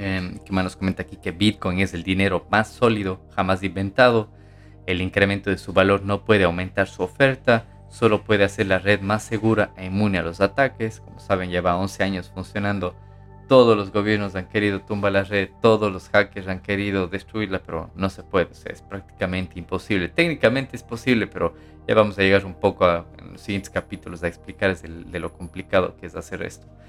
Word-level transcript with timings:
Em, 0.00 0.36
eh, 0.36 0.40
que 0.46 0.52
nos 0.52 0.76
comenta 0.76 1.02
aquí 1.02 1.16
que 1.16 1.30
Bitcoin 1.30 1.80
es 1.80 1.92
el 1.92 2.02
dinero 2.02 2.46
más 2.50 2.68
sólido 2.68 3.20
jamás 3.36 3.62
inventado. 3.62 4.30
El 4.86 5.02
incremento 5.02 5.50
de 5.50 5.58
su 5.58 5.74
valor 5.74 6.02
no 6.02 6.24
puede 6.24 6.44
aumentar 6.44 6.88
su 6.88 7.02
oferta, 7.02 7.66
solo 7.90 8.24
puede 8.24 8.44
hacer 8.44 8.66
la 8.66 8.78
red 8.78 9.02
más 9.02 9.22
segura 9.22 9.72
e 9.76 9.86
inmune 9.86 10.18
a 10.18 10.22
los 10.22 10.40
ataques. 10.40 11.00
Como 11.00 11.20
saben, 11.20 11.50
lleva 11.50 11.76
11 11.76 12.02
años 12.02 12.30
funcionando. 12.34 12.96
Todos 13.46 13.76
los 13.76 13.92
gobiernos 13.92 14.36
han 14.36 14.48
querido 14.48 14.80
tumbar 14.80 15.12
la 15.12 15.24
red, 15.24 15.50
todos 15.60 15.92
los 15.92 16.08
hackers 16.08 16.48
han 16.48 16.60
querido 16.60 17.08
destruirla, 17.08 17.58
pero 17.58 17.90
no 17.94 18.08
se 18.08 18.22
puede. 18.22 18.48
es 18.52 18.80
prácticamente 18.80 19.58
imposible. 19.58 20.08
Técnicamente 20.08 20.76
es 20.76 20.82
posible, 20.82 21.26
pero 21.26 21.54
ya 21.86 21.94
vamos 21.94 22.18
a 22.18 22.22
llegar 22.22 22.46
un 22.46 22.54
poco 22.54 22.86
a, 22.86 23.04
en 23.18 23.32
los 23.32 23.42
siguientes 23.42 23.68
capítulos 23.68 24.22
a 24.22 24.28
explicar 24.28 24.74
de 24.78 25.20
lo 25.20 25.32
complicado 25.34 25.94
que 25.96 26.06
es 26.06 26.14
hacer 26.16 26.42
esto. 26.42 26.70